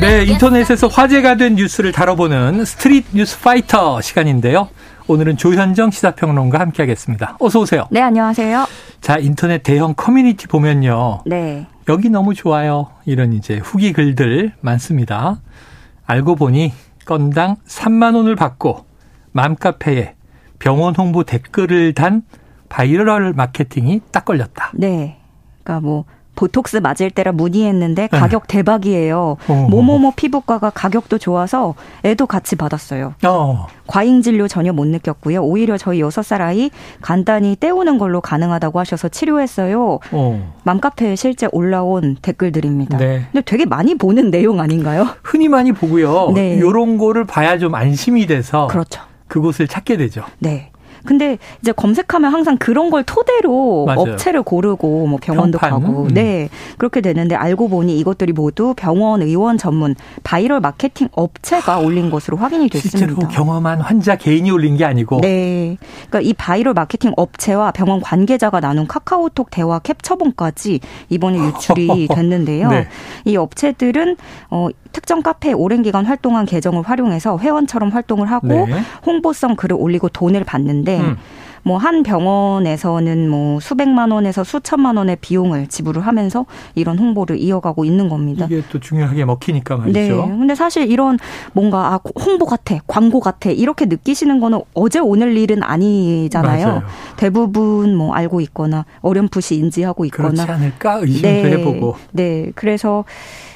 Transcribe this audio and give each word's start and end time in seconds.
네, 0.00 0.24
인터넷에서 0.24 0.86
화제가 0.86 1.36
된 1.36 1.56
뉴스를 1.56 1.92
다뤄보는 1.92 2.64
스트릿 2.64 3.06
뉴스 3.12 3.40
파이터 3.40 4.00
시간인데요. 4.00 4.68
오늘은 5.08 5.36
조현정 5.36 5.90
시사평론가 5.90 6.60
함께하겠습니다. 6.60 7.36
어서 7.40 7.60
오세요. 7.60 7.88
네, 7.90 8.00
안녕하세요. 8.00 8.66
자, 9.00 9.18
인터넷 9.18 9.62
대형 9.62 9.94
커뮤니티 9.96 10.46
보면요. 10.46 11.22
네. 11.26 11.66
여기 11.88 12.10
너무 12.10 12.34
좋아요. 12.34 12.90
이런 13.06 13.32
이제 13.32 13.58
후기 13.58 13.92
글들 13.92 14.52
많습니다. 14.60 15.40
알고 16.06 16.36
보니 16.36 16.72
건당 17.04 17.56
3만 17.66 18.14
원을 18.14 18.36
받고 18.36 18.84
맘카페에 19.32 20.14
병원 20.58 20.94
홍보 20.94 21.24
댓글을 21.24 21.94
단 21.94 22.22
viral 22.68 23.32
marketing이 23.32 24.02
딱 24.12 24.24
걸렸다. 24.24 24.72
네. 24.74 25.18
그러니까 25.62 25.86
뭐 25.86 26.04
보톡스 26.38 26.76
맞을 26.76 27.10
때라 27.10 27.32
문의했는데 27.32 28.02
네. 28.02 28.16
가격 28.16 28.46
네. 28.46 28.58
대박이에요. 28.58 29.38
어허. 29.48 29.68
모모모 29.70 30.12
피부과가 30.12 30.70
가격도 30.70 31.18
좋아서 31.18 31.74
애도 32.04 32.28
같이 32.28 32.54
받았어요. 32.54 33.14
어. 33.26 33.66
과잉 33.88 34.22
진료 34.22 34.46
전혀 34.46 34.72
못 34.72 34.86
느꼈고요. 34.86 35.42
오히려 35.42 35.76
저희 35.76 36.00
여섯 36.00 36.22
살 36.22 36.40
아이 36.40 36.70
간단히 37.00 37.56
때우는 37.56 37.98
걸로 37.98 38.20
가능하다고 38.20 38.78
하셔서 38.78 39.08
치료했어요. 39.08 39.98
어. 40.12 40.54
맘카페에 40.62 41.16
실제 41.16 41.48
올라온 41.50 42.16
댓글들입니다. 42.22 42.98
네. 42.98 43.26
근데 43.32 43.42
되게 43.44 43.66
많이 43.66 43.96
보는 43.96 44.30
내용 44.30 44.60
아닌가요? 44.60 45.08
흔히 45.24 45.48
많이 45.48 45.72
보고요. 45.72 46.30
네. 46.36 46.54
이런 46.54 46.98
거를 46.98 47.24
봐야 47.24 47.58
좀 47.58 47.74
안심이 47.74 48.28
돼서 48.28 48.68
그렇죠. 48.68 49.00
그곳을 49.26 49.66
찾게 49.66 49.96
되죠. 49.96 50.22
네. 50.38 50.67
근데 51.04 51.38
이제 51.60 51.72
검색하면 51.72 52.32
항상 52.32 52.56
그런 52.58 52.90
걸 52.90 53.02
토대로 53.04 53.84
맞아요. 53.86 54.00
업체를 54.00 54.42
고르고 54.42 55.06
뭐 55.06 55.18
병원도 55.20 55.58
평판? 55.58 55.82
가고 55.82 56.02
음. 56.04 56.08
네 56.08 56.48
그렇게 56.78 57.00
되는데 57.00 57.34
알고 57.34 57.68
보니 57.68 57.98
이것들이 57.98 58.32
모두 58.32 58.74
병원 58.76 59.22
의원 59.22 59.58
전문 59.58 59.94
viral 60.24 60.60
marketing 60.60 61.08
업체가 61.12 61.78
올린 61.78 62.10
것으로 62.10 62.36
확인이 62.36 62.68
됐습니다. 62.68 62.98
실제로 62.98 63.28
경험한 63.28 63.80
환자 63.80 64.16
개인이 64.16 64.50
올린 64.50 64.76
게 64.76 64.84
아니고 64.84 65.20
네 65.20 65.76
그러니까 66.08 66.20
이 66.20 66.32
viral 66.34 66.74
marketing 66.74 67.12
업체와 67.16 67.70
병원 67.72 68.00
관계자가 68.00 68.60
나눈 68.60 68.86
카카오톡 68.86 69.50
대화 69.50 69.78
캡처본까지 69.78 70.80
이번에 71.08 71.38
유출이 71.38 72.08
됐는데요. 72.14 72.68
네. 72.70 72.88
이 73.24 73.36
업체들은 73.36 74.16
어 74.50 74.68
특정 74.92 75.22
카페에 75.22 75.52
오랜 75.52 75.82
기간 75.82 76.04
활동한 76.06 76.46
계정을 76.46 76.82
활용해서 76.82 77.38
회원처럼 77.38 77.90
활동을 77.90 78.30
하고 78.30 78.48
네. 78.48 78.66
홍보성 79.06 79.56
글을 79.56 79.76
올리고 79.78 80.08
돈을 80.08 80.44
받는데 80.44 81.00
음. 81.00 81.16
뭐한 81.62 82.02
병원에서는 82.02 83.28
뭐 83.28 83.60
수백만 83.60 84.10
원에서 84.10 84.44
수천만 84.44 84.96
원의 84.96 85.16
비용을 85.20 85.66
지불을 85.66 86.06
하면서 86.06 86.46
이런 86.74 86.98
홍보를 86.98 87.38
이어가고 87.38 87.84
있는 87.84 88.08
겁니다. 88.08 88.46
이게 88.46 88.62
또 88.70 88.80
중요하게 88.80 89.24
먹히니까 89.24 89.76
말이죠. 89.76 90.00
네. 90.00 90.16
근데 90.16 90.54
사실 90.54 90.90
이런 90.90 91.18
뭔가 91.52 91.94
아 91.94 92.00
홍보 92.18 92.46
같아, 92.46 92.78
광고 92.86 93.20
같아 93.20 93.50
이렇게 93.50 93.84
느끼시는 93.84 94.40
거는 94.40 94.60
어제 94.74 94.98
오늘 94.98 95.36
일은 95.36 95.62
아니잖아요. 95.62 96.66
맞아요. 96.66 96.82
대부분 97.16 97.94
뭐 97.94 98.14
알고 98.14 98.40
있거나 98.40 98.84
어렴풋이 99.00 99.56
인지하고 99.56 100.04
있거나 100.06 100.30
그렇지 100.30 100.50
않을까 100.50 100.94
의심도 101.02 101.28
네. 101.28 101.50
해보고. 101.52 101.96
네. 102.12 102.50
그래서 102.54 103.04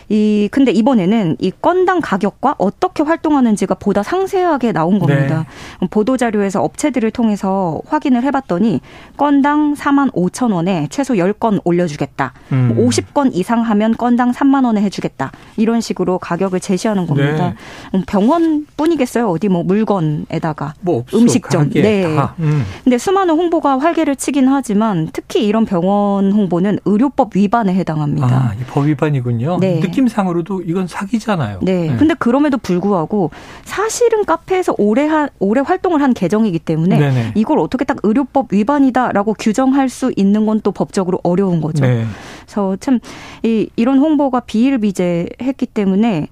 이 0.08 0.48
근데 0.50 0.72
이번에는 0.72 1.36
이 1.41 1.53
건당 1.61 2.00
가격과 2.03 2.56
어떻게 2.58 3.03
활동하는지가 3.03 3.77
보다 3.77 4.03
상세하게 4.03 4.72
나온 4.72 4.98
겁니다. 4.98 5.47
네. 5.81 5.89
보도 5.89 6.17
자료에서 6.17 6.62
업체들을 6.62 7.11
통해서 7.11 7.81
확인을 7.86 8.23
해봤더니 8.25 8.80
건당 9.17 9.75
4만 9.75 10.12
5천 10.12 10.53
원에 10.53 10.86
최소 10.91 11.14
10건 11.14 11.61
올려주겠다. 11.64 12.33
음. 12.53 12.77
50건 12.78 13.30
이상 13.34 13.62
하면 13.62 13.97
건당 13.97 14.33
3만 14.33 14.64
원에 14.64 14.83
해주겠다. 14.83 15.33
이런 15.56 15.80
식으로 15.80 16.19
가격을 16.19 16.61
제시하는 16.61 17.06
겁니다. 17.06 17.48
네. 17.48 17.55
음, 17.95 18.02
병원뿐이겠어요. 18.07 19.29
어디 19.29 19.48
뭐 19.48 19.63
물건에다가 19.63 20.74
뭐 20.80 21.01
없어, 21.01 21.19
음식점. 21.19 21.70
네. 21.70 22.05
음. 22.40 22.64
근데 22.84 22.98
수많은 22.98 23.34
홍보가 23.34 23.79
활개를 23.79 24.17
치긴 24.17 24.48
하지만 24.48 25.08
특히 25.13 25.46
이런 25.46 25.64
병원 25.64 26.33
홍보는 26.33 26.79
의료법 26.84 27.36
위반에 27.36 27.74
해당합니다. 27.74 28.27
아, 28.27 28.52
법 28.69 28.86
위반이군요. 28.86 29.58
네. 29.61 29.80
느낌 29.80 30.02
상으로도 30.08 30.63
이건 30.63 30.86
사기잖아요. 30.86 31.58
네. 31.63 31.89
네. 31.89 31.96
근데 31.96 32.14
그럼에도 32.14 32.57
불구하고 32.57 33.30
사실은 33.64 34.24
카페에서 34.24 34.74
오래 34.79 35.07
한 35.07 35.29
오래 35.39 35.61
활동을 35.61 36.01
한 36.01 36.14
계정이기 36.14 36.61
때문에 36.61 36.98
네네. 36.98 37.33
이걸 37.35 37.58
어떻게 37.58 37.85
딱 37.85 37.98
의료법 38.02 38.52
위반이다라고 38.52 39.35
규정할 39.35 39.89
수 39.90 40.13
있는 40.17 40.46
건 40.46 40.63
또 40.63 40.70
법적으로 40.73 41.18
어려운 41.23 41.61
거죠. 41.61 41.85
네. 41.85 42.05
그래서 42.45 42.77
참 42.79 43.01
이, 43.42 43.68
이런 43.77 43.98
홍보가 43.98 44.40
비일비재했기 44.40 45.67
때문에 45.67 46.29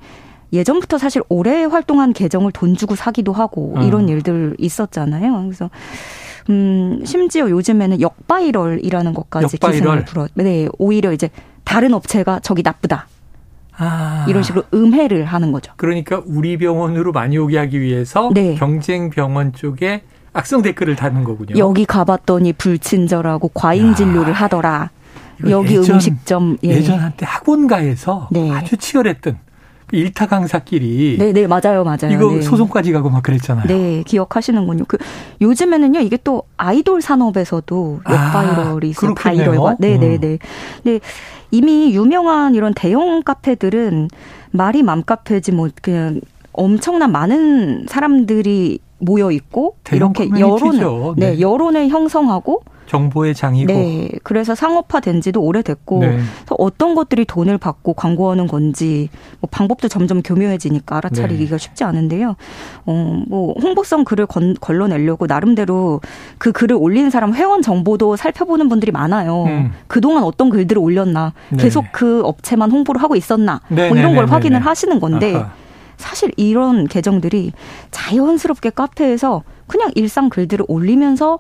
예전부터 0.53 0.99
사실 0.99 1.23
오래 1.29 1.65
활동한 1.65 2.13
계정을 2.13 2.53
돈 2.53 2.77
주고 2.77 2.95
사기도 2.97 3.33
하고 3.33 3.75
음. 3.77 3.83
이런 3.83 4.09
일들 4.09 4.57
있었잖아요. 4.59 5.43
그래서 5.45 5.71
음, 6.49 7.01
심지어 7.05 7.49
요즘에는 7.49 8.01
역바이럴이라는 8.01 9.15
것까지 9.15 9.57
역바이럴. 9.57 9.73
기승을 9.81 10.05
불어. 10.05 10.29
네, 10.35 10.69
오히려 10.79 11.13
이제 11.13 11.31
다른 11.65 11.95
업체가 11.95 12.41
저기 12.41 12.63
나쁘다. 12.63 13.07
아. 13.81 14.27
이런 14.29 14.43
식으로 14.43 14.65
음해를 14.73 15.25
하는 15.25 15.53
거죠. 15.53 15.73
그러니까 15.77 16.23
우리 16.27 16.59
병원으로 16.59 17.13
많이 17.13 17.39
오게 17.39 17.59
하기 17.59 17.81
위해서 17.81 18.31
네. 18.35 18.55
경쟁 18.55 19.09
병원 19.11 19.55
쪽에 19.55 20.03
악성 20.33 20.63
댓글을 20.63 20.97
다는 20.97 21.25
거군요. 21.25 21.57
여기 21.59 21.87
가봤더니 21.87 22.53
불친절하고 22.53 23.51
과잉 23.55 23.95
진료를 23.95 24.33
하더라. 24.33 24.91
여기 25.49 25.77
예전, 25.77 25.95
음식점 25.95 26.59
예. 26.63 26.69
예전 26.69 26.99
한때 26.99 27.25
학원가에서 27.27 28.29
네. 28.31 28.51
아주 28.53 28.77
치열했던 28.77 29.39
그 29.43 29.50
일타 29.93 30.27
강사끼리 30.27 31.17
네네 31.19 31.33
네, 31.33 31.47
맞아요 31.47 31.85
맞아요 31.85 32.13
이거 32.13 32.31
네. 32.31 32.43
소송까지 32.43 32.93
가고 32.93 33.11
막 33.11 33.23
그랬잖아요. 33.23 33.67
네 33.67 34.03
기억하시는군요. 34.07 34.85
그 34.87 34.99
요즘에는요 35.41 36.01
이게 36.01 36.17
또 36.23 36.45
아이돌 36.57 37.01
산업에서도 37.03 38.01
역바이럴이 38.09 38.87
아, 38.87 38.91
있어요. 38.91 39.15
바이럴과 39.15 39.77
네 39.79 39.99
네네. 39.99 40.27
음. 40.27 40.39
네 40.85 41.01
이미 41.51 41.95
유명한 41.95 42.55
이런 42.55 42.75
대형 42.75 43.23
카페들은 43.23 44.09
말이 44.53 44.83
맘카페지 44.83 45.53
뭐 45.53 45.69
그냥 45.83 46.21
엄청난 46.53 47.13
많은 47.13 47.87
사람들이 47.89 48.81
모여 48.99 49.31
있고 49.31 49.77
이렇게 49.93 50.29
여론을 50.29 51.15
네. 51.17 51.31
네, 51.33 51.41
여론을 51.41 51.89
형성하고 51.89 52.63
정보의 52.91 53.37
장이고. 53.37 53.73
네. 53.73 54.11
그래서 54.25 54.57
상업화된 54.57 55.21
지도 55.21 55.43
오래됐고 55.43 56.01
네. 56.01 56.19
어떤 56.51 56.97
것들이 56.97 57.25
돈을 57.25 57.57
받고 57.57 57.95
광고하는 57.95 58.49
건지 58.49 59.09
뭐 59.39 59.49
방법도 59.49 59.87
점점 59.87 60.23
교묘해지니까 60.23 60.97
알아차리기가 60.97 61.57
네. 61.57 61.59
쉽지 61.59 61.85
않은데요. 61.85 62.35
어, 62.87 63.23
뭐 63.29 63.55
홍보성 63.63 64.03
글을 64.03 64.27
건, 64.27 64.57
걸러내려고 64.61 65.27
나름대로 65.27 66.01
그 66.39 66.51
글을 66.51 66.77
올린 66.81 67.11
사람 67.11 67.33
회원 67.33 67.63
정보도 67.63 68.17
살펴보는 68.17 68.69
분들이 68.69 68.91
많아요. 68.91 69.45
음. 69.45 69.73
그동안 69.87 70.25
어떤 70.25 70.51
글들을 70.51 70.83
올렸나, 70.83 71.33
네. 71.51 71.63
계속 71.63 71.85
그 71.93 72.23
업체만 72.25 72.73
홍보를 72.73 73.01
하고 73.01 73.15
있었나, 73.15 73.61
뭐 73.69 73.77
네, 73.77 73.87
이런 73.87 74.13
네, 74.13 74.15
걸 74.17 74.27
확인을 74.27 74.67
하시는 74.67 74.99
건데 74.99 75.37
아하. 75.37 75.53
사실 75.97 76.33
이런 76.37 76.89
계정들이 76.89 77.53
자연스럽게 77.93 78.71
카페에서 78.71 79.45
그냥 79.69 79.93
일상 79.95 80.29
글들을 80.29 80.65
올리면서 80.67 81.39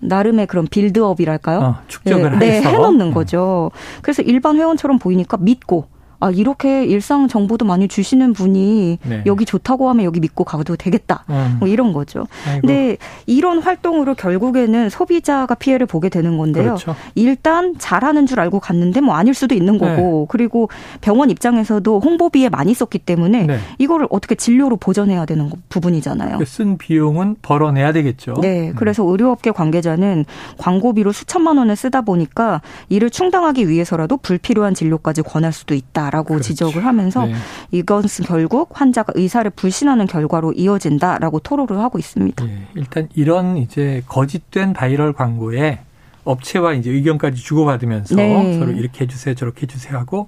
나름의 0.00 0.46
그런 0.46 0.66
빌드업이랄까요? 0.66 1.58
어, 1.58 1.76
축적을 1.88 2.38
네, 2.38 2.58
해서. 2.58 2.68
네, 2.68 2.74
해놓는 2.74 3.12
거죠. 3.12 3.70
그래서 4.02 4.22
일반 4.22 4.56
회원처럼 4.56 4.98
보이니까 4.98 5.36
믿고 5.38 5.86
아 6.20 6.30
이렇게 6.30 6.84
일상 6.84 7.28
정보도 7.28 7.64
많이 7.64 7.88
주시는 7.88 8.32
분이 8.32 8.98
네. 9.02 9.22
여기 9.26 9.44
좋다고 9.44 9.88
하면 9.90 10.04
여기 10.04 10.20
믿고 10.20 10.44
가도 10.44 10.76
되겠다. 10.76 11.24
음. 11.28 11.56
뭐 11.60 11.68
이런 11.68 11.92
거죠. 11.92 12.26
아이고. 12.46 12.60
근데 12.62 12.96
이런 13.26 13.60
활동으로 13.60 14.14
결국에는 14.14 14.88
소비자가 14.88 15.54
피해를 15.54 15.86
보게 15.86 16.08
되는 16.08 16.38
건데요. 16.38 16.64
그렇죠. 16.64 16.96
일단 17.14 17.74
잘하는 17.78 18.26
줄 18.26 18.40
알고 18.40 18.60
갔는데 18.60 19.00
뭐 19.00 19.14
아닐 19.14 19.34
수도 19.34 19.54
있는 19.54 19.78
거고 19.78 20.20
네. 20.22 20.26
그리고 20.28 20.68
병원 21.00 21.30
입장에서도 21.30 22.00
홍보비에 22.00 22.48
많이 22.48 22.74
썼기 22.74 23.00
때문에 23.00 23.46
네. 23.46 23.58
이거를 23.78 24.06
어떻게 24.10 24.34
진료로 24.34 24.76
보전해야 24.76 25.26
되는 25.26 25.50
부분이잖아요. 25.68 26.38
쓴 26.46 26.78
비용은 26.78 27.36
벌어내야 27.42 27.92
되겠죠. 27.92 28.34
네. 28.40 28.70
음. 28.70 28.74
그래서 28.76 29.04
의료업계 29.04 29.50
관계자는 29.50 30.24
광고비로 30.58 31.12
수천만 31.12 31.58
원을 31.58 31.76
쓰다 31.76 32.02
보니까 32.02 32.62
이를 32.88 33.10
충당하기 33.10 33.68
위해서라도 33.68 34.16
불필요한 34.16 34.74
진료까지 34.74 35.22
권할 35.22 35.52
수도 35.52 35.74
있다. 35.74 36.10
있다라고 36.16 36.28
그렇죠. 36.28 36.42
지적을 36.42 36.84
하면서 36.84 37.26
네. 37.26 37.34
이것은 37.70 38.24
결국 38.24 38.70
환자가 38.72 39.12
의사를 39.14 39.48
불신하는 39.50 40.06
결과로 40.06 40.52
이어진다라고 40.52 41.40
토로를 41.40 41.78
하고 41.78 41.98
있습니다. 41.98 42.44
네. 42.44 42.66
일단 42.74 43.08
이런 43.14 43.58
이제 43.58 44.02
거짓된 44.06 44.72
바이럴 44.72 45.12
광고에 45.12 45.80
업체와 46.24 46.72
이제 46.74 46.90
의견까지 46.90 47.40
주고받으면서 47.42 48.16
네. 48.16 48.58
서로 48.58 48.72
이렇게 48.72 49.04
해주세요, 49.04 49.34
저렇게 49.34 49.62
해주세요 49.62 49.96
하고 49.98 50.26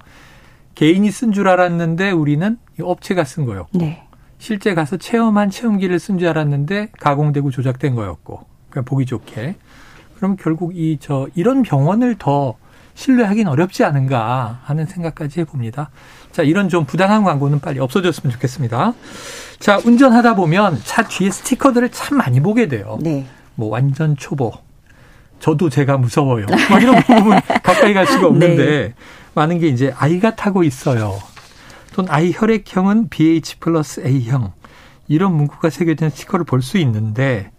개인이 0.75 1.09
쓴 1.11 1.33
줄 1.33 1.47
알았는데 1.49 2.11
우리는 2.11 2.57
업체가 2.81 3.23
쓴 3.25 3.45
거였고 3.45 3.79
네. 3.79 4.03
실제 4.37 4.73
가서 4.73 4.95
체험한 4.97 5.49
체험기를 5.49 5.99
쓴 5.99 6.17
줄 6.17 6.29
알았는데 6.29 6.91
가공되고 6.99 7.51
조작된 7.51 7.95
거였고 7.95 8.45
그냥 8.69 8.85
보기 8.85 9.05
좋게 9.05 9.55
그럼 10.15 10.37
결국 10.39 10.75
이 10.77 10.97
저 11.01 11.27
이런 11.35 11.63
병원을 11.63 12.15
더 12.17 12.55
신뢰하기는 13.03 13.49
어렵지 13.49 13.85
않은가 13.85 14.59
하는 14.63 14.85
생각까지 14.85 15.39
해봅니다. 15.39 15.89
자, 16.33 16.43
이런 16.43 16.67
좀 16.67 16.83
부당한 16.85 17.23
광고는 17.23 17.61
빨리 17.61 17.79
없어졌으면 17.79 18.33
좋겠습니다. 18.33 18.93
자, 19.59 19.79
운전하다 19.85 20.35
보면 20.35 20.81
차 20.83 21.07
뒤에 21.07 21.31
스티커들을 21.31 21.89
참 21.91 22.17
많이 22.17 22.41
보게 22.41 22.67
돼요. 22.67 22.99
네. 23.01 23.25
뭐 23.55 23.69
완전 23.69 24.17
초보. 24.17 24.51
저도 25.39 25.69
제가 25.69 25.97
무서워요. 25.97 26.45
막 26.69 26.81
이런 26.83 27.01
부분 27.03 27.39
가까이 27.63 27.93
갈 27.93 28.05
수가 28.05 28.27
없는데 28.27 28.65
네. 28.65 28.93
많은 29.33 29.59
게 29.59 29.67
이제 29.67 29.93
아이가 29.97 30.35
타고 30.35 30.63
있어요. 30.65 31.17
또는 31.93 32.11
아이 32.11 32.33
혈액형은 32.35 33.07
BH 33.07 33.59
플러스 33.59 34.01
A형. 34.05 34.51
이런 35.07 35.33
문구가 35.35 35.69
새겨진 35.69 36.09
스티커를 36.09 36.43
볼 36.43 36.61
수 36.61 36.77
있는데 36.79 37.51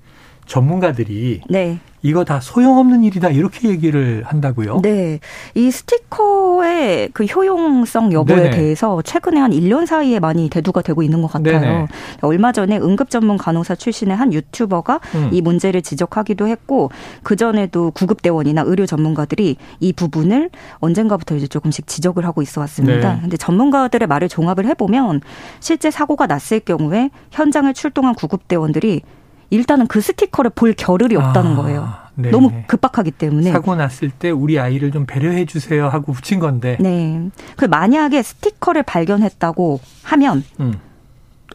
전문가들이 0.50 1.42
네. 1.48 1.78
이거 2.02 2.24
다 2.24 2.40
소용없는 2.40 3.04
일이다 3.04 3.28
이렇게 3.28 3.68
얘기를 3.68 4.22
한다고요? 4.24 4.80
네. 4.82 5.20
이 5.54 5.70
스티커의 5.70 7.10
그 7.12 7.24
효용성 7.24 8.12
여부에 8.12 8.36
네네. 8.36 8.50
대해서 8.50 9.00
최근에 9.02 9.38
한 9.38 9.52
1년 9.52 9.86
사이에 9.86 10.18
많이 10.18 10.48
대두가 10.48 10.82
되고 10.82 11.02
있는 11.02 11.22
것 11.22 11.30
같아요. 11.30 11.60
네네. 11.60 11.86
얼마 12.22 12.52
전에 12.52 12.78
응급 12.78 13.10
전문 13.10 13.36
간호사 13.36 13.76
출신의 13.76 14.16
한 14.16 14.32
유튜버가 14.32 15.00
음. 15.14 15.28
이 15.30 15.40
문제를 15.40 15.82
지적하기도 15.82 16.48
했고 16.48 16.90
그 17.22 17.36
전에도 17.36 17.92
구급대원이나 17.92 18.62
의료 18.62 18.86
전문가들이 18.86 19.56
이 19.78 19.92
부분을 19.92 20.50
언젠가부터 20.78 21.36
이제 21.36 21.46
조금씩 21.46 21.86
지적을 21.86 22.24
하고 22.24 22.42
있어 22.42 22.60
왔습니다. 22.62 23.14
네. 23.14 23.20
근데 23.20 23.36
전문가들의 23.36 24.08
말을 24.08 24.28
종합을 24.28 24.66
해 24.66 24.74
보면 24.74 25.20
실제 25.60 25.90
사고가 25.90 26.26
났을 26.26 26.58
경우에 26.60 27.10
현장을 27.30 27.72
출동한 27.74 28.14
구급대원들이 28.14 29.02
일단은 29.50 29.86
그 29.86 30.00
스티커를 30.00 30.50
볼 30.54 30.74
겨를이 30.74 31.16
없다는 31.16 31.52
아, 31.52 31.56
거예요. 31.56 31.88
네. 32.14 32.30
너무 32.30 32.52
급박하기 32.66 33.12
때문에 33.12 33.50
사고 33.50 33.74
났을 33.74 34.10
때 34.10 34.30
우리 34.30 34.58
아이를 34.58 34.90
좀 34.90 35.06
배려해 35.06 35.44
주세요 35.46 35.88
하고 35.88 36.12
붙인 36.12 36.38
건데. 36.38 36.76
네. 36.80 37.28
그 37.56 37.64
만약에 37.64 38.22
스티커를 38.22 38.82
발견했다고 38.82 39.80
하면 40.04 40.44
음. 40.60 40.74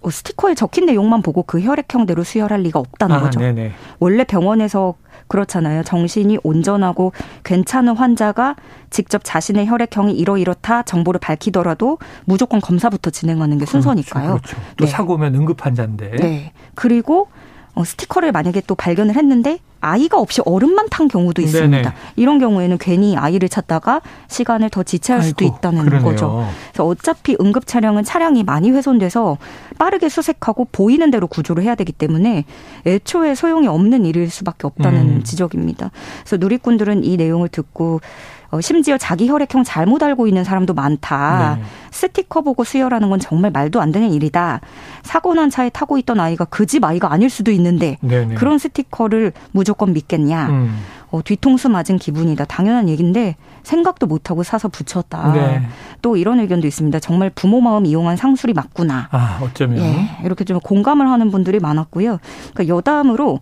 어, 0.02 0.10
스티커에 0.10 0.54
적힌 0.54 0.86
내용만 0.86 1.22
보고 1.22 1.44
그 1.44 1.62
혈액형대로 1.62 2.24
수혈할 2.24 2.62
리가 2.62 2.80
없다는 2.80 3.16
아, 3.16 3.20
거죠. 3.22 3.40
네네. 3.40 3.74
원래 4.00 4.24
병원에서 4.24 4.96
그렇잖아요. 5.28 5.84
정신이 5.84 6.38
온전하고 6.44 7.12
괜찮은 7.44 7.96
환자가 7.96 8.56
직접 8.92 9.22
자신의 9.24 9.68
혈액형이 9.68 10.14
이러이렇다 10.14 10.84
정보를 10.84 11.20
밝히더라도 11.20 11.98
무조건 12.26 12.62
검사부터 12.62 13.10
진행하는 13.10 13.58
게 13.58 13.66
그렇죠, 13.66 13.82
순서니까요. 13.82 14.28
그렇죠. 14.36 14.58
또 14.78 14.86
네. 14.86 14.92
사고면 14.92 15.34
응급 15.34 15.66
환자인데. 15.66 16.12
네. 16.18 16.54
그리고 16.76 17.22
어, 17.22 17.28
스티커를 17.84 18.32
만약에 18.32 18.62
또 18.68 18.76
발견을 18.76 19.16
했는데 19.16 19.60
아이가 19.86 20.20
없이 20.20 20.42
어른만 20.46 20.88
탄 20.90 21.08
경우도 21.08 21.42
있습니다. 21.42 21.78
네네. 21.78 21.94
이런 22.16 22.40
경우에는 22.40 22.78
괜히 22.80 23.16
아이를 23.16 23.48
찾다가 23.50 24.02
시간을 24.28 24.70
더 24.72 24.84
지체할 24.84 25.22
아이고, 25.22 25.30
수도 25.30 25.46
있다는 25.46 25.86
그러네요. 25.86 26.04
거죠. 26.10 26.48
그래서 26.72 26.86
어차피 26.88 27.38
응급 27.40 27.68
차량은 27.68 28.04
차량이 28.04 28.44
많이 28.44 28.72
훼손돼서 28.72 29.38
빠르게 29.78 30.10
수색하고 30.10 30.68
보이는 30.72 31.12
대로 31.12 31.28
구조를 31.28 31.64
해야 31.64 31.76
되기 31.76 31.92
때문에 31.92 32.46
애초에 32.86 33.36
소용이 33.36 33.68
없는 33.68 34.06
일일 34.06 34.30
수밖에 34.30 34.68
없다는 34.68 35.00
음. 35.18 35.24
지적입니다. 35.24 35.92
그래서 36.22 36.38
누리꾼들은 36.38 37.04
이 37.04 37.18
내용을 37.18 37.50
듣고 37.50 38.02
어, 38.52 38.62
심지어 38.62 38.96
자기 38.98 39.28
혈액형 39.28 39.64
잘못 39.64 40.04
알고 40.04 40.28
있는 40.28 40.44
사람도 40.44 40.76
많다. 40.76 41.58
네. 41.60 41.64
스티커 41.92 42.42
보고 42.42 42.64
수혈하는 42.64 43.10
건 43.10 43.20
정말 43.20 43.50
말도 43.50 43.82
안 43.82 43.92
되는 43.92 44.14
일이다. 44.14 44.62
사고 45.02 45.34
난 45.34 45.50
차에 45.50 45.70
타고 45.70 45.98
있던 45.98 46.20
아이가 46.20 46.46
그 46.46 46.66
집 46.66 46.84
아이가 46.84 47.12
아닐 47.12 47.30
수도 47.30 47.52
있는데 47.52 47.98
네네. 48.02 48.26
네. 48.26 48.36
그런 48.36 48.58
스티커를 48.60 49.34
무조건 49.52 49.75
믿겠냐. 49.84 50.50
음. 50.50 50.78
어, 51.12 51.22
뒤통수 51.24 51.70
맞은 51.70 51.98
기분이다. 51.98 52.46
당연한 52.46 52.90
얘기인데 52.90 53.36
생각도 53.64 54.08
못하고 54.08 54.44
사서 54.44 54.68
붙였다. 54.70 55.34
네. 55.34 55.68
또 56.02 56.18
이런 56.18 56.40
의견도 56.40 56.68
있습니다. 56.68 57.00
정말 57.00 57.30
부모 57.30 57.62
마음 57.62 57.86
이용한 57.86 58.18
상술이 58.18 58.54
맞구나. 58.54 59.10
아, 59.12 59.40
어쩌면. 59.42 59.80
예, 59.80 60.10
이렇게 60.24 60.44
좀 60.44 60.60
공감을 60.60 61.10
하는 61.10 61.32
분들이 61.32 61.60
많았고요. 61.60 62.20
그러니까 62.54 62.76
여담으로 62.76 63.40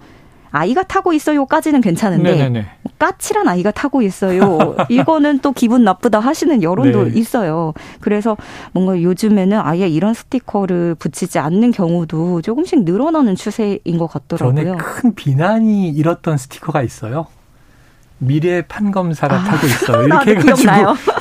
아이가 0.54 0.84
타고 0.84 1.14
있어요까지는 1.14 1.82
괜찮은데 1.82 2.36
네네네. 2.36 2.66
까칠한 3.00 3.48
아이가 3.48 3.72
타고 3.72 4.04
있어요. 4.04 4.76
이거는 4.88 5.40
또 5.40 5.52
기분 5.52 5.84
나쁘다 5.84 6.20
하시는 6.20 6.62
여론도 6.62 7.06
네. 7.06 7.20
있어요. 7.20 7.74
그래서 8.00 8.38
뭔가 8.72 9.02
요즘에는 9.02 9.60
아예 9.60 9.88
이런 9.90 10.14
스티커를 10.14 10.94
붙이지 10.96 11.40
않는 11.40 11.72
경우도 11.72 12.44
조금씩 12.44 12.84
늘어나는 12.84 13.36
추세인 13.36 13.98
것 13.98 14.06
같더라고요. 14.08 14.64
전에 14.64 14.78
큰 14.78 15.16
비난이 15.16 15.90
일었던 15.90 16.38
스티커가 16.38 16.84
있어요. 16.84 17.26
미래 18.18 18.62
판검사가 18.62 19.36
아, 19.36 19.44
타고 19.44 19.68
있어. 19.68 20.04
이렇게 20.06 20.36
해가지고 20.36 20.72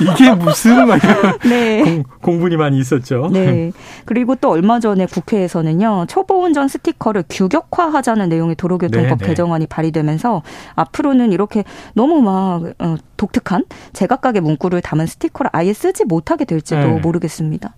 이게 0.01 0.31
무슨 0.33 0.87
말 0.87 0.99
네. 1.43 2.03
공, 2.21 2.39
분이 2.39 2.57
많이 2.57 2.79
있었죠. 2.79 3.29
네. 3.31 3.71
그리고 4.05 4.35
또 4.35 4.51
얼마 4.51 4.79
전에 4.79 5.05
국회에서는요 5.05 6.05
초보 6.07 6.43
운전 6.43 6.67
스티커를 6.67 7.23
규격화하자는 7.29 8.29
내용의 8.29 8.55
도로교통법 8.55 9.17
네, 9.19 9.23
네. 9.23 9.27
개정안이 9.27 9.67
발의되면서 9.67 10.43
앞으로는 10.75 11.31
이렇게 11.31 11.63
너무 11.93 12.21
막 12.21 12.73
어, 12.79 12.95
독특한 13.17 13.65
제각각의 13.93 14.41
문구를 14.41 14.81
담은 14.81 15.05
스티커를 15.05 15.49
아예 15.53 15.73
쓰지 15.73 16.05
못하게 16.05 16.45
될지도 16.45 16.79
네. 16.79 16.99
모르겠습니다. 16.99 17.75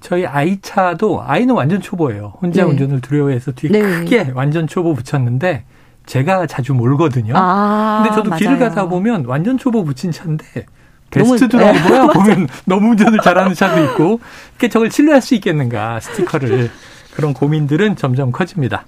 저희 0.00 0.26
아이 0.26 0.60
차도 0.60 1.22
아이는 1.22 1.54
완전 1.54 1.80
초보예요. 1.80 2.34
혼자 2.40 2.64
네. 2.64 2.70
운전을 2.70 3.00
두려워해서 3.00 3.52
뒤에 3.52 3.70
네. 3.70 3.82
크게 3.82 4.32
완전 4.34 4.66
초보 4.66 4.94
붙였는데 4.94 5.64
제가 6.06 6.46
자주 6.46 6.74
몰거든요. 6.74 7.34
아, 7.36 8.00
근데 8.02 8.14
저도 8.16 8.30
맞아요. 8.30 8.38
길을 8.40 8.58
가다 8.58 8.88
보면 8.88 9.24
완전 9.26 9.58
초보 9.58 9.84
붙인 9.84 10.10
차인데 10.12 10.66
베스트 11.10 11.48
드라이버야 11.48 12.06
보면 12.08 12.48
너무 12.66 12.90
운전을 12.90 13.20
잘하는 13.22 13.54
차도 13.54 13.82
있고 13.84 14.20
이렇게 14.52 14.68
저걸 14.68 14.90
신뢰할 14.90 15.20
수 15.20 15.34
있겠는가 15.34 16.00
스티커를 16.00 16.70
그런 17.14 17.34
고민들은 17.34 17.96
점점 17.96 18.30
커집니다. 18.32 18.84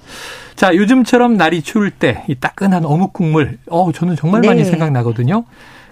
자 0.54 0.74
요즘처럼 0.74 1.36
날이 1.36 1.62
추울 1.62 1.90
때 1.90 2.22
이 2.28 2.34
따끈한 2.36 2.84
어묵 2.84 3.12
국물 3.12 3.58
어 3.68 3.90
저는 3.92 4.16
정말 4.16 4.40
네. 4.42 4.48
많이 4.48 4.64
생각나거든요. 4.64 5.44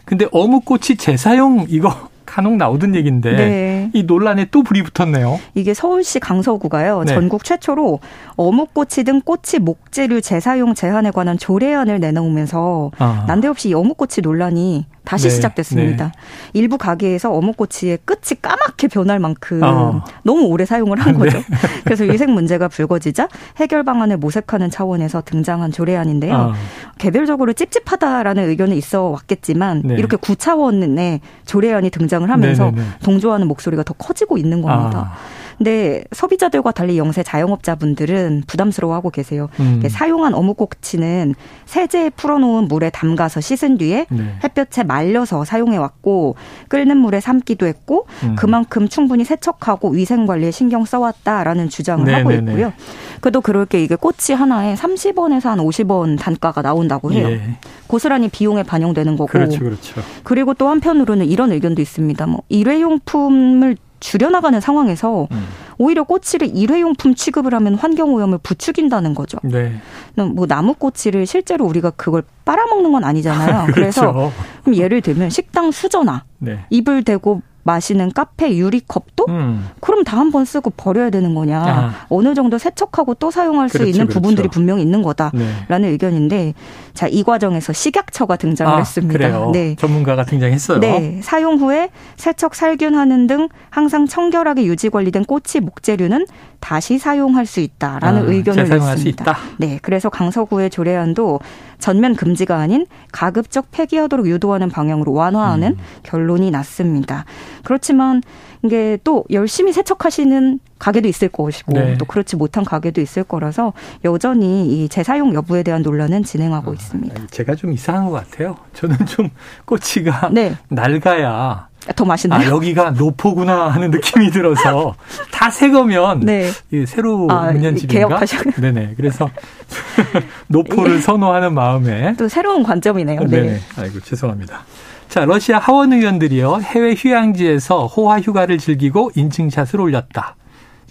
근데 0.04 0.26
어묵꼬치 0.32 0.96
재사용 0.96 1.66
이거 1.68 2.08
간혹 2.26 2.56
나오던 2.56 2.94
얘기인데 2.94 3.32
네. 3.32 3.69
이 3.92 4.02
논란에 4.04 4.46
또 4.50 4.62
불이 4.62 4.82
붙었네요. 4.82 5.38
이게 5.54 5.74
서울시 5.74 6.20
강서구가요. 6.20 7.04
네. 7.04 7.14
전국 7.14 7.44
최초로 7.44 8.00
어묵꼬치 8.36 9.04
등 9.04 9.20
꼬치 9.20 9.58
목재류 9.58 10.20
재사용 10.20 10.74
제한에 10.74 11.10
관한 11.10 11.38
조례안을 11.38 12.00
내놓으면서 12.00 12.90
아. 12.98 13.24
난데없이 13.26 13.70
이 13.70 13.74
어묵꼬치 13.74 14.22
논란이 14.22 14.86
다시 15.04 15.28
네, 15.28 15.34
시작됐습니다. 15.34 16.04
네. 16.06 16.12
일부 16.52 16.78
가게에서 16.78 17.32
어묵꼬치의 17.32 17.98
끝이 18.04 18.40
까맣게 18.40 18.88
변할 18.88 19.18
만큼 19.18 19.60
어. 19.62 20.04
너무 20.22 20.46
오래 20.46 20.64
사용을 20.64 20.98
한 21.00 21.18
거죠. 21.18 21.38
네. 21.38 21.44
그래서 21.84 22.04
위생 22.04 22.32
문제가 22.32 22.68
불거지자 22.68 23.28
해결 23.56 23.82
방안을 23.84 24.18
모색하는 24.18 24.70
차원에서 24.70 25.22
등장한 25.24 25.72
조례안인데요. 25.72 26.34
어. 26.34 26.52
개별적으로 26.98 27.52
찝찝하다라는 27.52 28.48
의견은 28.48 28.76
있어 28.76 29.04
왔겠지만 29.04 29.82
네. 29.84 29.94
이렇게 29.94 30.16
구차원의 30.16 31.20
조례안이 31.46 31.90
등장을 31.90 32.28
하면서. 32.30 32.70
네, 32.70 32.82
네. 32.82 32.82
동조하는 33.02 33.46
목소리가 33.48 33.82
더 33.82 33.94
커지고 33.94 34.38
있는 34.38 34.62
겁니다. 34.62 35.12
아. 35.12 35.39
근데 35.60 36.04
소비자들과 36.12 36.72
달리 36.72 36.96
영세 36.96 37.22
자영업자분들은 37.22 38.44
부담스러워하고 38.46 39.10
계세요. 39.10 39.50
음. 39.60 39.82
사용한 39.86 40.32
어묵꼬치는 40.32 41.34
세제에 41.66 42.08
풀어놓은 42.16 42.66
물에 42.66 42.88
담가서 42.88 43.42
씻은 43.42 43.76
뒤에 43.76 44.06
네. 44.08 44.36
햇볕에 44.42 44.84
말려서 44.84 45.44
사용해 45.44 45.76
왔고 45.76 46.36
끓는 46.68 46.96
물에 46.96 47.20
삶기도 47.20 47.66
했고 47.66 48.06
음. 48.22 48.36
그만큼 48.36 48.88
충분히 48.88 49.22
세척하고 49.22 49.90
위생 49.90 50.24
관리에 50.24 50.50
신경 50.50 50.86
써왔다라는 50.86 51.68
주장을 51.68 52.06
네, 52.06 52.14
하고 52.14 52.30
네, 52.30 52.40
네. 52.40 52.52
있고요. 52.52 52.72
그래도 53.20 53.42
그럴 53.42 53.66
게 53.66 53.84
이게 53.84 53.96
꼬치 53.96 54.32
하나에 54.32 54.76
30원에서 54.76 55.50
한 55.50 55.58
50원 55.58 56.18
단가가 56.18 56.62
나온다고 56.62 57.12
해요. 57.12 57.28
예. 57.28 57.42
고스란히 57.86 58.28
비용에 58.28 58.62
반영되는 58.62 59.12
거고. 59.18 59.26
그렇죠, 59.26 59.58
그렇죠. 59.58 60.00
그리고 60.24 60.54
또 60.54 60.68
한편으로는 60.68 61.26
이런 61.26 61.52
의견도 61.52 61.82
있습니다. 61.82 62.26
뭐 62.28 62.44
일회용품을 62.48 63.76
줄여나가는 64.00 64.58
상황에서 64.60 65.28
음. 65.30 65.46
오히려 65.78 66.04
꼬치를 66.04 66.54
일회용품 66.54 67.14
취급을 67.14 67.54
하면 67.54 67.74
환경오염을 67.74 68.38
부추긴다는 68.42 69.14
거죠. 69.14 69.38
네. 69.42 69.74
뭐 70.14 70.46
나무 70.46 70.74
꼬치를 70.74 71.26
실제로 71.26 71.64
우리가 71.66 71.90
그걸 71.90 72.22
빨아먹는 72.44 72.92
건 72.92 73.04
아니잖아요. 73.04 73.66
그렇죠. 73.72 74.32
그래서 74.64 74.82
예를 74.82 75.00
들면 75.00 75.30
식당 75.30 75.70
수저나 75.70 76.24
네. 76.38 76.64
입을 76.70 77.04
대고 77.04 77.42
마시는 77.70 78.12
카페 78.12 78.56
유리컵도 78.56 79.26
음. 79.28 79.68
그럼 79.80 80.02
다한번 80.04 80.44
쓰고 80.44 80.70
버려야 80.70 81.10
되는 81.10 81.34
거냐 81.34 81.62
아. 81.62 81.94
어느 82.08 82.34
정도 82.34 82.58
세척하고 82.58 83.14
또 83.14 83.30
사용할 83.30 83.68
그렇죠, 83.68 83.84
수 83.84 83.88
있는 83.90 84.06
그렇죠. 84.06 84.14
부분들이 84.20 84.48
분명히 84.48 84.82
있는 84.82 85.02
거다라는 85.02 85.82
네. 85.82 85.88
의견인데 85.88 86.54
자 86.94 87.10
이 87.10 87.22
과정에서 87.24 87.72
식약처가 87.72 88.36
등장을 88.36 88.72
아, 88.72 88.78
했습니다. 88.78 89.12
그래요. 89.18 89.50
네. 89.52 89.74
전문가가 89.76 90.24
등장했어요. 90.24 90.78
네 90.80 91.20
사용 91.22 91.58
후에 91.58 91.90
세척 92.16 92.54
살균하는 92.54 93.26
등 93.26 93.48
항상 93.70 94.06
청결하게 94.06 94.64
유지 94.64 94.90
관리된 94.90 95.24
꼬치 95.24 95.60
목재류는 95.60 96.26
다시 96.60 96.98
사용할 96.98 97.46
수 97.46 97.60
있다라는 97.60 98.22
아, 98.22 98.24
의견을 98.30 98.68
냈습니다. 98.68 99.36
네, 99.58 99.78
그래서 99.82 100.08
강서구의 100.10 100.70
조례안도 100.70 101.40
전면 101.78 102.14
금지가 102.14 102.56
아닌 102.56 102.86
가급적 103.12 103.70
폐기하도록 103.70 104.26
유도하는 104.26 104.68
방향으로 104.68 105.12
완화하는 105.12 105.68
음. 105.72 105.78
결론이 106.02 106.50
났습니다. 106.50 107.24
그렇지만 107.64 108.22
이게 108.64 108.98
또 109.04 109.24
열심히 109.30 109.72
세척하시는 109.72 110.60
가게도 110.78 111.08
있을 111.08 111.28
것이고 111.28 111.72
네. 111.72 111.96
또 111.98 112.04
그렇지 112.04 112.36
못한 112.36 112.64
가게도 112.64 113.00
있을 113.00 113.24
거라서 113.24 113.72
여전히 114.04 114.66
이 114.84 114.88
재사용 114.88 115.34
여부에 115.34 115.62
대한 115.62 115.82
논란은 115.82 116.22
진행하고 116.24 116.70
아, 116.70 116.74
있습니다. 116.74 117.26
제가 117.30 117.54
좀 117.54 117.72
이상한 117.72 118.06
것 118.06 118.12
같아요. 118.12 118.56
저는 118.74 118.96
좀 119.06 119.30
꼬치가 119.64 120.30
네. 120.32 120.54
낡아야 120.68 121.68
더 121.96 122.04
맛있나요? 122.04 122.40
아, 122.46 122.50
여기가 122.50 122.90
노포구나 122.90 123.68
하는 123.68 123.90
느낌이 123.90 124.30
들어서 124.30 124.94
다 125.32 125.50
새 125.50 125.70
거면 125.70 126.20
네. 126.20 126.50
새로 126.86 127.26
아, 127.30 127.50
문연 127.50 127.74
집인가? 127.76 128.08
개업하셨 128.08 128.54
네네. 128.60 128.94
그래서 128.96 129.28
노포를 130.48 130.96
예. 130.96 131.00
선호하는 131.00 131.54
마음에 131.54 132.14
또 132.18 132.28
새로운 132.28 132.62
관점이네요. 132.62 133.20
네. 133.22 133.26
네네. 133.28 133.60
아이고 133.78 134.00
죄송합니다. 134.00 134.64
자, 135.10 135.24
러시아 135.24 135.58
하원 135.58 135.92
의원들이요 135.92 136.60
해외 136.62 136.94
휴양지에서 136.96 137.86
호화 137.86 138.20
휴가를 138.20 138.58
즐기고 138.58 139.10
인증샷을 139.16 139.80
올렸다. 139.80 140.36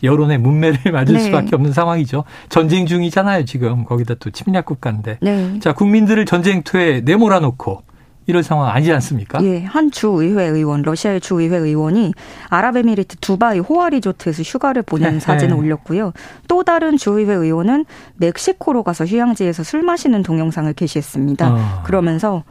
여론의 0.04 0.40
문매를 0.40 0.80
맞을 0.92 1.16
네. 1.16 1.22
수밖에 1.22 1.56
없는 1.56 1.72
상황이죠. 1.72 2.26
전쟁 2.50 2.86
중이잖아요, 2.86 3.46
지금. 3.46 3.86
거기다 3.86 4.16
또 4.20 4.30
침략 4.30 4.66
국가인데. 4.66 5.20
네. 5.22 5.60
자, 5.62 5.72
국민들을 5.74 6.26
전쟁터에 6.26 7.00
내몰아 7.00 7.40
놓고 7.40 7.84
이런 8.26 8.44
상황 8.44 8.68
아니지 8.68 8.92
않습니까? 8.92 9.42
예, 9.44 9.64
한 9.64 9.90
주의회 9.90 10.48
의원, 10.48 10.82
러시아의 10.82 11.22
주의회 11.22 11.56
의원이 11.56 12.14
아랍에미리트 12.50 13.18
두바이 13.22 13.60
호화 13.60 13.88
리조트에서 13.90 14.44
휴가를 14.44 14.84
보낸 14.84 15.14
네. 15.14 15.20
사진을 15.22 15.56
올렸고요. 15.56 16.12
또 16.50 16.64
다른 16.64 16.98
주의회 16.98 17.34
의원은 17.34 17.86
멕시코로 18.18 18.84
가서 18.84 19.06
휴양지에서 19.06 19.64
술 19.64 19.82
마시는 19.82 20.24
동영상을 20.24 20.72
게시했습니다. 20.74 21.54
어. 21.54 21.84
그러면서 21.86 22.44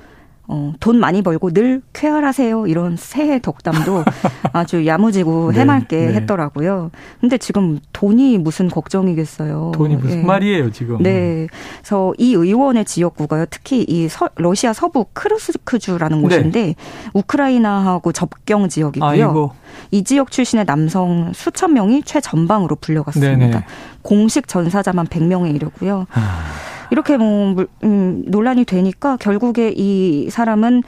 어, 0.51 0.73
돈 0.81 0.99
많이 0.99 1.21
벌고 1.21 1.51
늘 1.51 1.83
쾌활하세요. 1.93 2.67
이런 2.69 2.97
새해 2.97 3.39
덕담도 3.39 4.03
아주 4.55 4.87
야무지고 4.87 5.53
네, 5.53 5.61
해맑게 5.61 5.97
네. 5.97 6.15
했더라고요. 6.15 6.91
근데 7.21 7.37
지금 7.37 7.79
돈이 7.93 8.39
무슨 8.39 8.69
걱정이겠어요. 8.69 9.73
돈이 9.75 9.97
무슨 9.97 10.21
예. 10.21 10.23
말이에요, 10.23 10.73
지금. 10.73 11.03
네. 11.03 11.49
그래서 11.81 12.15
이 12.17 12.33
의원의 12.33 12.87
지역구가요. 12.87 13.45
특히 13.51 13.85
이 13.87 14.09
서, 14.09 14.31
러시아 14.37 14.73
서부 14.73 15.05
크루스크주라는 15.13 16.17
네. 16.17 16.23
곳인데 16.23 16.75
우크라이나하고 17.13 18.13
접경 18.13 18.71
지역이고요. 18.71 19.09
아이고. 19.09 19.53
이 19.91 20.03
지역 20.03 20.31
출신의 20.31 20.65
남성 20.65 21.31
수천 21.35 21.75
명이 21.75 22.05
최전방으로 22.05 22.77
불려갔습니다. 22.77 23.65
공식 24.01 24.49
전사자만 24.49 25.09
100명에 25.09 25.55
이르고요. 25.55 26.07
아. 26.13 26.78
이렇게 26.91 27.17
뭐 27.17 27.67
음, 27.85 28.23
논란이 28.27 28.65
되니까 28.65 29.17
결국에 29.17 29.73
이 29.77 30.31
사람은 30.31 30.83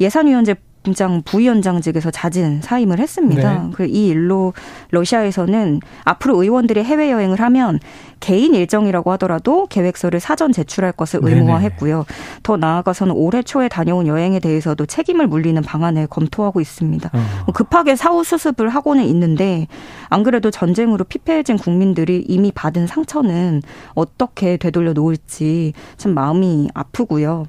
예산위원회 0.00 0.54
부장 0.82 1.22
부위원장직에서 1.22 2.10
자진 2.10 2.60
사임을 2.62 2.98
했습니다. 2.98 3.64
네. 3.64 3.70
그이 3.72 4.08
일로 4.08 4.52
러시아에서는 4.90 5.80
앞으로 6.04 6.42
의원들이 6.42 6.82
해외 6.82 7.10
여행을 7.10 7.40
하면 7.40 7.78
개인 8.20 8.54
일정이라고 8.54 9.10
하더라도 9.12 9.66
계획서를 9.66 10.20
사전 10.20 10.52
제출할 10.52 10.92
것을 10.92 11.20
의무화했고요. 11.22 12.04
더 12.42 12.56
나아가서는 12.56 13.14
올해 13.14 13.42
초에 13.42 13.68
다녀온 13.68 14.06
여행에 14.06 14.40
대해서도 14.40 14.86
책임을 14.86 15.26
물리는 15.26 15.60
방안을 15.62 16.06
검토하고 16.06 16.60
있습니다. 16.60 17.10
어. 17.12 17.52
급하게 17.52 17.96
사후 17.96 18.22
수습을 18.22 18.68
하고는 18.68 19.04
있는데 19.04 19.66
안 20.08 20.22
그래도 20.22 20.50
전쟁으로 20.50 21.04
피폐해진 21.04 21.56
국민들이 21.56 22.24
이미 22.28 22.52
받은 22.52 22.86
상처는 22.86 23.62
어떻게 23.94 24.56
되돌려 24.56 24.92
놓을지 24.92 25.72
참 25.96 26.12
마음이 26.14 26.68
아프고요. 26.74 27.46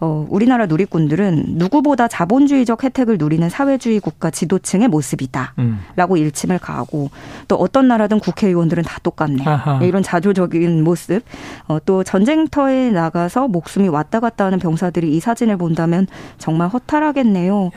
어, 0.00 0.26
우리나라 0.30 0.66
누리꾼들은 0.66 1.44
누구보다 1.58 2.08
자본주의적 2.08 2.84
혜택을 2.84 3.18
누리는 3.18 3.48
사회주의 3.50 4.00
국가 4.00 4.30
지도층의 4.30 4.88
모습이다. 4.88 5.54
음. 5.58 5.80
라고 5.94 6.16
일침을 6.16 6.58
가하고 6.58 7.10
또 7.48 7.56
어떤 7.56 7.88
나라든 7.88 8.18
국회의원들은 8.18 8.82
다 8.84 8.98
똑같네. 9.02 9.44
아하. 9.46 9.82
이런 9.82 10.02
자조적인 10.02 10.82
모습. 10.82 11.22
어, 11.68 11.78
또 11.84 12.02
전쟁터에 12.02 12.90
나가서 12.90 13.48
목숨이 13.48 13.88
왔다 13.88 14.20
갔다 14.20 14.46
하는 14.46 14.58
병사들이 14.58 15.14
이 15.14 15.20
사진을 15.20 15.58
본다면 15.58 16.06
정말 16.38 16.68
허탈하겠네요. 16.68 17.70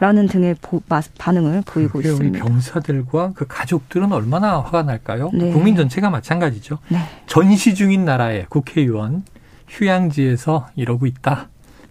라는 0.00 0.26
등의 0.26 0.56
보, 0.60 0.82
반응을 1.18 1.62
보이고 1.64 2.00
있습니다. 2.00 2.44
병사들과 2.44 3.32
그 3.34 3.46
가족들은 3.48 4.12
얼마나 4.12 4.60
화가 4.60 4.82
날까요? 4.82 5.30
네. 5.32 5.50
국민 5.52 5.76
전체가 5.76 6.10
마찬가지죠. 6.10 6.78
네. 6.88 6.98
전시 7.26 7.74
중인 7.74 8.04
나라의 8.04 8.46
국회의원 8.48 9.24
휴양지에서 9.68 10.68
이러고 10.76 11.06
있다. 11.06 11.48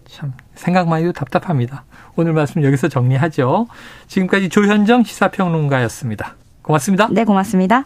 참 0.10 0.34
생각만 0.56 1.02
해도 1.02 1.14
답답합니다. 1.14 1.84
오늘 2.16 2.34
말씀 2.34 2.64
여기서 2.64 2.88
정리하죠. 2.90 3.68
지금까지 4.08 4.50
조현정 4.50 5.04
시사평론가였습니다. 5.04 6.36
고맙습니다. 6.62 7.08
네, 7.12 7.24
고맙습니다. 7.24 7.86